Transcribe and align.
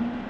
Mm-hmm. 0.00 0.29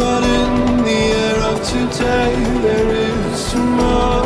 But 0.00 0.24
in 0.24 0.78
the 0.78 1.00
air 1.24 1.38
of 1.50 1.58
today, 1.62 2.32
there 2.62 2.90
is 2.90 3.52
tomorrow's 3.52 4.19